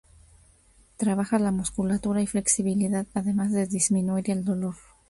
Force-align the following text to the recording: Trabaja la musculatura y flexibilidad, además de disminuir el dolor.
Trabaja 0.97 1.37
la 1.37 1.51
musculatura 1.51 2.23
y 2.23 2.25
flexibilidad, 2.25 3.05
además 3.13 3.51
de 3.51 3.67
disminuir 3.67 4.31
el 4.31 4.43
dolor. 4.43 4.73